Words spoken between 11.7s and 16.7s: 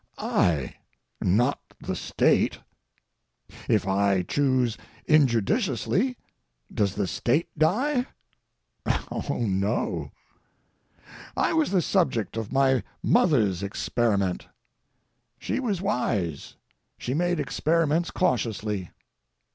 subject of my mother's experiment. She was wise.